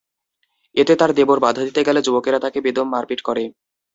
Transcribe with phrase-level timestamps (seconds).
[0.75, 3.43] এতে তাঁর দেবর বাধা দিতে গেলে যুবকেরা তাঁকে বেদম মারপিট করে।